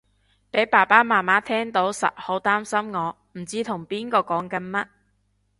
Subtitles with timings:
[0.49, 4.87] 俾爸爸媽媽聽到實好擔心我唔知同邊個講緊乜